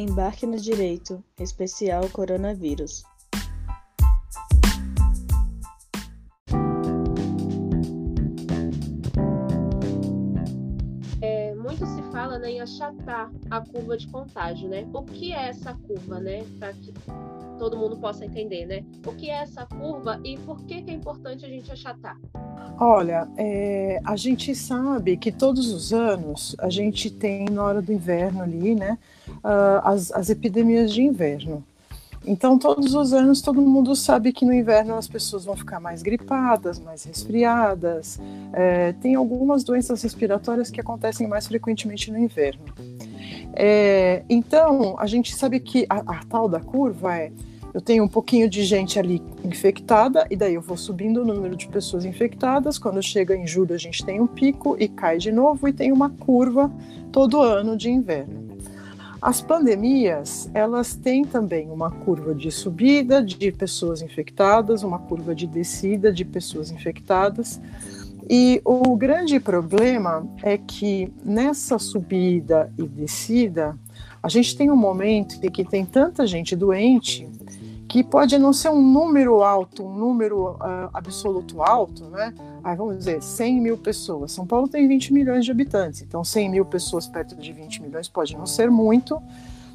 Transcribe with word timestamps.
Embarque 0.00 0.46
no 0.46 0.56
Direito, 0.56 1.22
especial 1.38 2.08
Coronavírus. 2.08 3.02
É, 11.20 11.54
muito 11.54 11.84
se 11.84 12.02
fala 12.10 12.38
né, 12.38 12.52
em 12.52 12.60
achatar 12.62 13.30
a 13.50 13.60
curva 13.60 13.98
de 13.98 14.08
contágio, 14.08 14.70
né? 14.70 14.88
O 14.94 15.02
que 15.02 15.34
é 15.34 15.50
essa 15.50 15.74
curva, 15.74 16.18
né? 16.18 16.46
Para 16.58 16.72
que 16.72 16.94
todo 17.58 17.76
mundo 17.76 17.98
possa 17.98 18.24
entender, 18.24 18.64
né? 18.64 18.82
O 19.06 19.14
que 19.14 19.28
é 19.28 19.42
essa 19.42 19.66
curva 19.66 20.18
e 20.24 20.38
por 20.38 20.64
que, 20.64 20.80
que 20.80 20.90
é 20.90 20.94
importante 20.94 21.44
a 21.44 21.48
gente 21.48 21.70
achatar? 21.70 22.18
Olha, 22.82 23.28
é, 23.36 24.00
a 24.02 24.16
gente 24.16 24.54
sabe 24.54 25.18
que 25.18 25.30
todos 25.30 25.70
os 25.70 25.92
anos 25.92 26.56
a 26.58 26.70
gente 26.70 27.10
tem 27.10 27.44
na 27.44 27.62
hora 27.62 27.82
do 27.82 27.92
inverno 27.92 28.40
ali, 28.42 28.74
né, 28.74 28.96
uh, 29.28 29.84
as, 29.84 30.10
as 30.12 30.30
epidemias 30.30 30.90
de 30.90 31.02
inverno. 31.02 31.62
Então, 32.24 32.58
todos 32.58 32.94
os 32.94 33.12
anos, 33.12 33.42
todo 33.42 33.60
mundo 33.60 33.94
sabe 33.94 34.32
que 34.32 34.46
no 34.46 34.52
inverno 34.52 34.94
as 34.94 35.06
pessoas 35.06 35.44
vão 35.44 35.54
ficar 35.54 35.78
mais 35.78 36.02
gripadas, 36.02 36.78
mais 36.78 37.04
resfriadas. 37.04 38.18
É, 38.52 38.92
tem 38.94 39.14
algumas 39.14 39.62
doenças 39.62 40.02
respiratórias 40.02 40.70
que 40.70 40.80
acontecem 40.80 41.26
mais 41.26 41.46
frequentemente 41.46 42.10
no 42.10 42.18
inverno. 42.18 42.64
É, 43.54 44.22
então, 44.28 44.96
a 44.98 45.06
gente 45.06 45.34
sabe 45.34 45.60
que 45.60 45.86
a, 45.88 45.96
a 45.96 46.24
tal 46.24 46.48
da 46.48 46.60
curva 46.60 47.14
é 47.14 47.30
eu 47.72 47.80
tenho 47.80 48.04
um 48.04 48.08
pouquinho 48.08 48.48
de 48.48 48.64
gente 48.64 48.98
ali 48.98 49.22
infectada, 49.44 50.26
e 50.30 50.36
daí 50.36 50.54
eu 50.54 50.60
vou 50.60 50.76
subindo 50.76 51.22
o 51.22 51.24
número 51.24 51.56
de 51.56 51.68
pessoas 51.68 52.04
infectadas. 52.04 52.78
Quando 52.78 53.02
chega 53.02 53.36
em 53.36 53.46
julho, 53.46 53.74
a 53.74 53.78
gente 53.78 54.04
tem 54.04 54.20
um 54.20 54.26
pico 54.26 54.76
e 54.78 54.88
cai 54.88 55.18
de 55.18 55.30
novo, 55.30 55.68
e 55.68 55.72
tem 55.72 55.92
uma 55.92 56.10
curva 56.10 56.70
todo 57.12 57.40
ano 57.40 57.76
de 57.76 57.90
inverno. 57.90 58.50
As 59.22 59.42
pandemias, 59.42 60.50
elas 60.54 60.94
têm 60.94 61.24
também 61.24 61.70
uma 61.70 61.90
curva 61.90 62.34
de 62.34 62.50
subida 62.50 63.22
de 63.22 63.52
pessoas 63.52 64.00
infectadas, 64.00 64.82
uma 64.82 64.98
curva 64.98 65.34
de 65.34 65.46
descida 65.46 66.10
de 66.10 66.24
pessoas 66.24 66.70
infectadas. 66.70 67.60
E 68.28 68.62
o 68.64 68.96
grande 68.96 69.38
problema 69.38 70.26
é 70.42 70.56
que 70.56 71.12
nessa 71.22 71.78
subida 71.78 72.72
e 72.78 72.86
descida, 72.86 73.76
a 74.22 74.28
gente 74.28 74.56
tem 74.56 74.70
um 74.70 74.76
momento 74.76 75.38
em 75.42 75.50
que 75.50 75.64
tem 75.64 75.84
tanta 75.84 76.26
gente 76.26 76.56
doente 76.56 77.28
que 77.90 78.04
pode 78.04 78.38
não 78.38 78.52
ser 78.52 78.68
um 78.68 78.80
número 78.80 79.42
alto, 79.42 79.84
um 79.84 79.92
número 79.92 80.52
uh, 80.52 80.88
absoluto 80.94 81.60
alto, 81.60 82.04
né? 82.04 82.32
Aí 82.62 82.76
vamos 82.76 82.98
dizer, 82.98 83.20
100 83.20 83.60
mil 83.60 83.76
pessoas. 83.76 84.30
São 84.30 84.46
Paulo 84.46 84.68
tem 84.68 84.86
20 84.86 85.12
milhões 85.12 85.44
de 85.44 85.50
habitantes, 85.50 86.00
então 86.00 86.22
100 86.22 86.50
mil 86.50 86.64
pessoas 86.64 87.08
perto 87.08 87.34
de 87.34 87.52
20 87.52 87.82
milhões 87.82 88.08
pode 88.08 88.36
não 88.36 88.46
ser 88.46 88.70
muito, 88.70 89.20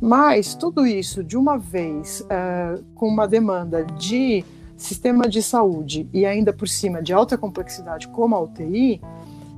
mas 0.00 0.54
tudo 0.54 0.86
isso 0.86 1.22
de 1.22 1.36
uma 1.36 1.58
vez, 1.58 2.22
uh, 2.22 2.82
com 2.94 3.06
uma 3.08 3.28
demanda 3.28 3.84
de 3.84 4.42
sistema 4.74 5.28
de 5.28 5.42
saúde 5.42 6.08
e 6.10 6.24
ainda 6.24 6.50
por 6.50 6.66
cima 6.66 7.02
de 7.02 7.12
alta 7.12 7.36
complexidade 7.36 8.08
como 8.08 8.34
a 8.34 8.40
UTI, 8.40 9.02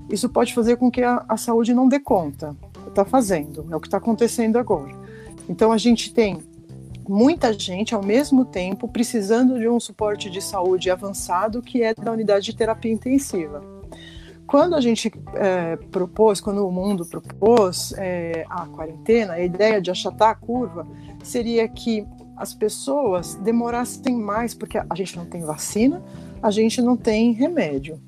isso 0.09 0.29
pode 0.29 0.53
fazer 0.53 0.77
com 0.77 0.91
que 0.91 1.05
a, 1.05 1.25
a 1.29 1.37
saúde 1.37 1.73
não 1.73 1.89
dê 1.89 2.01
conta. 2.01 2.57
Está 2.89 3.05
fazendo, 3.05 3.65
é 3.71 3.77
o 3.77 3.81
que 3.81 3.87
está 3.87 3.99
acontecendo 3.99 4.57
agora. 4.57 4.93
Então 5.49 5.71
a 5.71 5.79
gente 5.79 6.13
tem 6.13 6.43
muita 7.11 7.53
gente 7.53 7.93
ao 7.93 8.05
mesmo 8.05 8.45
tempo 8.45 8.87
precisando 8.87 9.59
de 9.59 9.69
um 9.69 9.81
suporte 9.81 10.31
de 10.31 10.41
saúde 10.41 10.89
avançado 10.91 11.61
que 11.61 11.83
é 11.83 11.93
da 11.93 12.13
unidade 12.13 12.45
de 12.45 12.55
terapia 12.55 12.93
intensiva. 12.93 13.61
Quando 14.47 14.77
a 14.77 14.81
gente 14.81 15.13
é, 15.35 15.77
propôs, 15.91 16.41
quando 16.41 16.65
o 16.65 16.71
mundo 16.71 17.05
propôs 17.05 17.93
é, 17.99 18.45
a 18.49 18.65
quarentena, 18.67 19.35
a 19.35 19.45
ideia 19.45 19.81
de 19.81 19.91
achatar 19.91 20.31
a 20.31 20.35
curva 20.37 20.87
seria 21.23 21.69
que 21.69 22.07
as 22.37 22.55
pessoas 22.55 23.35
demorassem 23.35 24.17
mais, 24.17 24.55
porque 24.55 24.79
a 24.79 24.95
gente 24.95 25.17
não 25.17 25.27
tem 25.27 25.43
vacina, 25.43 26.01
a 26.41 26.51
gente 26.51 26.81
não 26.81 26.97
tem 26.97 27.33
remédio. 27.33 28.01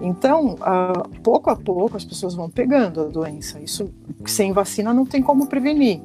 Então, 0.00 0.54
uh, 0.54 1.20
pouco 1.22 1.48
a 1.48 1.56
pouco, 1.56 1.96
as 1.96 2.04
pessoas 2.04 2.34
vão 2.34 2.50
pegando 2.50 3.00
a 3.00 3.04
doença. 3.04 3.58
Isso, 3.60 3.90
sem 4.26 4.52
vacina, 4.52 4.92
não 4.92 5.06
tem 5.06 5.22
como 5.22 5.46
prevenir. 5.46 6.00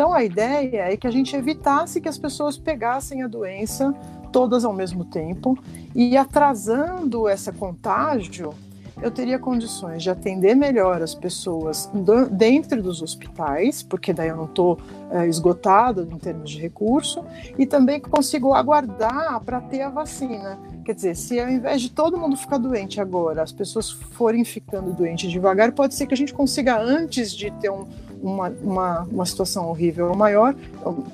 Então 0.00 0.14
a 0.14 0.24
ideia 0.24 0.90
é 0.90 0.96
que 0.96 1.06
a 1.06 1.10
gente 1.10 1.36
evitasse 1.36 2.00
que 2.00 2.08
as 2.08 2.16
pessoas 2.16 2.56
pegassem 2.56 3.22
a 3.22 3.28
doença 3.28 3.94
todas 4.32 4.64
ao 4.64 4.72
mesmo 4.72 5.04
tempo 5.04 5.58
e 5.94 6.16
atrasando 6.16 7.28
essa 7.28 7.52
contágio, 7.52 8.54
eu 9.02 9.10
teria 9.10 9.38
condições 9.38 10.02
de 10.02 10.08
atender 10.08 10.54
melhor 10.54 11.02
as 11.02 11.14
pessoas 11.14 11.90
dentro 12.30 12.82
dos 12.82 13.02
hospitais, 13.02 13.82
porque 13.82 14.14
daí 14.14 14.28
eu 14.28 14.36
não 14.36 14.46
estou 14.46 14.78
é, 15.10 15.26
esgotado 15.26 16.08
em 16.10 16.16
termos 16.16 16.48
de 16.48 16.58
recurso, 16.58 17.22
e 17.58 17.66
também 17.66 18.00
consigo 18.00 18.54
aguardar 18.54 19.38
para 19.40 19.60
ter 19.60 19.82
a 19.82 19.90
vacina. 19.90 20.58
Quer 20.82 20.94
dizer, 20.94 21.14
se 21.14 21.38
ao 21.38 21.50
invés 21.50 21.82
de 21.82 21.90
todo 21.90 22.16
mundo 22.16 22.38
ficar 22.38 22.56
doente 22.56 23.02
agora, 23.02 23.42
as 23.42 23.52
pessoas 23.52 23.90
forem 23.90 24.44
ficando 24.46 24.94
doentes 24.94 25.30
devagar, 25.30 25.72
pode 25.72 25.94
ser 25.94 26.06
que 26.06 26.14
a 26.14 26.16
gente 26.16 26.32
consiga, 26.32 26.80
antes 26.80 27.34
de 27.34 27.50
ter 27.52 27.70
um, 27.70 27.86
uma, 28.22 28.48
uma, 28.62 29.00
uma 29.02 29.26
situação 29.26 29.68
horrível 29.68 30.14
maior, 30.14 30.54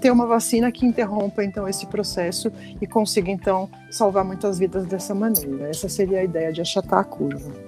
ter 0.01 0.11
uma 0.11 0.27
vacina 0.27 0.71
que 0.71 0.87
interrompa 0.87 1.45
então 1.45 1.69
esse 1.69 1.87
processo 1.87 2.53
e 2.81 2.87
consiga 2.87 3.31
então 3.31 3.69
salvar 3.91 4.25
muitas 4.25 4.59
vidas 4.59 4.87
dessa 4.87 5.15
maneira. 5.15 5.69
Essa 5.69 5.89
seria 5.89 6.21
a 6.21 6.25
ideia 6.25 6.53
de 6.53 6.61
achatar 6.61 7.01
a 7.01 7.05
curva. 7.05 7.66